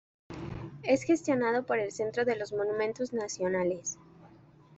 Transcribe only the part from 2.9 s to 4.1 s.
nacionales.